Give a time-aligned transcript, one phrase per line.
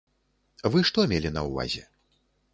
[0.75, 1.87] Вы што мелі на ўвазе?